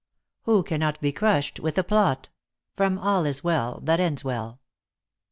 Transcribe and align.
Who 0.45 0.63
cannot 0.63 0.99
be 0.99 1.11
crushed 1.11 1.59
with 1.59 1.77
a 1.77 1.83
plot? 1.83 2.29
ALL 2.79 3.23
is 3.23 3.43
WELL 3.43 3.81
THAT 3.83 3.99
ENDS 3.99 4.23
WELL. 4.23 4.59